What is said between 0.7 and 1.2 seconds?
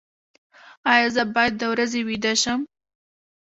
ایا